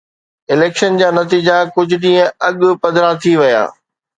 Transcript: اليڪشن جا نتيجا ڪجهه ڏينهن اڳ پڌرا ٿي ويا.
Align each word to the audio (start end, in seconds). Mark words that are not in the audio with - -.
اليڪشن 0.53 0.95
جا 1.01 1.09
نتيجا 1.17 1.57
ڪجهه 1.75 1.99
ڏينهن 2.05 2.33
اڳ 2.47 2.59
پڌرا 2.81 3.11
ٿي 3.21 3.33
ويا. 3.41 3.63